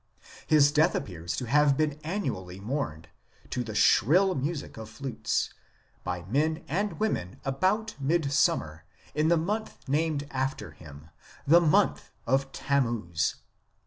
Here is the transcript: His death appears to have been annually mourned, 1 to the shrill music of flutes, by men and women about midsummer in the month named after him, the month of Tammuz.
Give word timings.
His 0.47 0.71
death 0.71 0.95
appears 0.95 1.35
to 1.35 1.45
have 1.45 1.77
been 1.77 1.99
annually 2.03 2.59
mourned, 2.59 3.07
1 3.43 3.49
to 3.51 3.63
the 3.63 3.75
shrill 3.75 4.33
music 4.33 4.75
of 4.75 4.89
flutes, 4.89 5.51
by 6.03 6.23
men 6.23 6.63
and 6.67 6.99
women 6.99 7.39
about 7.45 7.93
midsummer 7.99 8.85
in 9.13 9.27
the 9.27 9.37
month 9.37 9.87
named 9.87 10.25
after 10.31 10.71
him, 10.71 11.11
the 11.45 11.61
month 11.61 12.09
of 12.25 12.51
Tammuz. 12.51 13.35